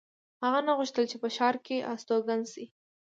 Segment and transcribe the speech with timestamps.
[0.43, 2.65] هغه نه غوښتل چې په ښار کې استوګن شي